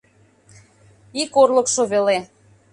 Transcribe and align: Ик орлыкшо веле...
Ик 1.21 1.31
орлыкшо 1.41 1.83
веле... 1.91 2.17